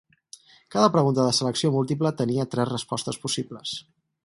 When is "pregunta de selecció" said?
0.95-1.71